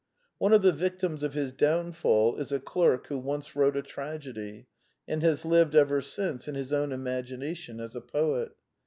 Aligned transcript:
One 0.39 0.51
of 0.51 0.63
the 0.63 0.71
victims 0.71 1.21
of 1.21 1.35
his 1.35 1.51
downfall 1.53 2.37
is 2.37 2.51
a 2.51 2.59
clerk 2.59 3.05
who 3.05 3.19
once 3.19 3.55
wrote 3.55 3.77
a 3.77 3.83
tragedy, 3.83 4.65
and 5.07 5.21
has 5.21 5.45
lived 5.45 5.75
ever 5.75 6.01
since 6.01 6.47
in 6.47 6.55
his 6.55 6.73
own 6.73 6.91
imagination 6.91 7.79
as 7.79 7.95
a 7.95 8.01
poet. 8.01 8.49